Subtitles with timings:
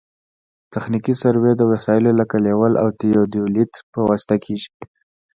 [0.73, 4.69] تخنیکي سروې د وسایلو لکه لیول او تیودولیت په واسطه کیږي